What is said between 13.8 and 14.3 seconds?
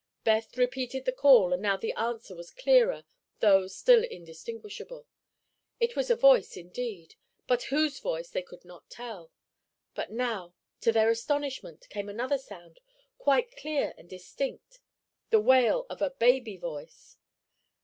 and